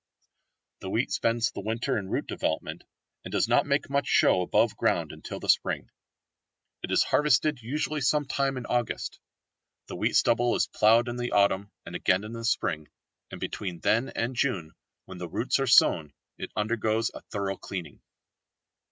[0.79, 2.85] The wheat spends the winter in root development,
[3.23, 5.91] and does not make much show above ground until the spring.
[6.81, 9.19] It is harvested usually some time in August.
[9.85, 12.87] The wheat stubble is ploughed in the autumn and again in the spring,
[13.29, 14.73] and between then and June,
[15.05, 18.01] when the roots are sown, it undergoes a thorough cleaning.